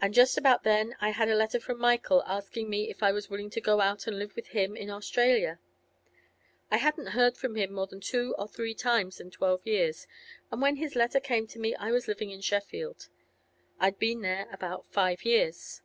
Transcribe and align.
And 0.00 0.14
just 0.14 0.38
about 0.38 0.62
then 0.62 0.94
I 1.00 1.08
had 1.10 1.28
a 1.28 1.34
letter 1.34 1.58
from 1.58 1.80
Michael, 1.80 2.22
asking 2.24 2.70
me 2.70 2.88
if 2.88 3.02
I 3.02 3.10
was 3.10 3.28
willing 3.28 3.50
to 3.50 3.60
go 3.60 3.80
out 3.80 4.06
and 4.06 4.16
live 4.16 4.36
with 4.36 4.50
him 4.50 4.76
in 4.76 4.90
Australia. 4.90 5.58
I 6.70 6.76
hadn't 6.76 7.08
heard 7.18 7.36
from 7.36 7.56
him 7.56 7.72
more 7.72 7.88
than 7.88 8.00
two 8.00 8.36
or 8.38 8.46
three 8.46 8.74
times 8.74 9.18
in 9.18 9.32
twelve 9.32 9.66
years, 9.66 10.06
and 10.52 10.62
when 10.62 10.78
this 10.78 10.94
letter 10.94 11.18
came 11.18 11.48
to 11.48 11.58
me 11.58 11.74
I 11.74 11.90
was 11.90 12.06
living 12.06 12.30
in 12.30 12.42
Sheffield; 12.42 13.08
I'd 13.80 13.98
been 13.98 14.20
there 14.20 14.46
about 14.52 14.86
five 14.86 15.24
years. 15.24 15.82